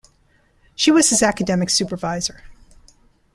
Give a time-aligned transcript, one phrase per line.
[0.73, 2.41] She was his academic supervisor.